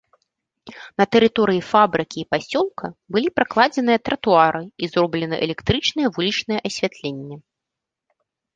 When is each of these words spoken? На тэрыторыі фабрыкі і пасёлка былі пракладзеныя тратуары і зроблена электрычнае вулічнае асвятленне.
На 1.01 1.05
тэрыторыі 1.15 1.59
фабрыкі 1.71 2.17
і 2.21 2.27
пасёлка 2.35 2.87
былі 3.17 3.29
пракладзеныя 3.41 3.99
тратуары 4.11 4.63
і 4.83 4.91
зроблена 4.97 5.35
электрычнае 5.49 6.07
вулічнае 6.19 6.59
асвятленне. 6.67 7.35